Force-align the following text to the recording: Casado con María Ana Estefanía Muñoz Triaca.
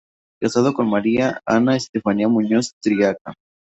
Casado 0.41 0.73
con 0.73 0.89
María 0.89 1.41
Ana 1.47 1.75
Estefanía 1.75 2.27
Muñoz 2.27 2.71
Triaca. 2.83 3.35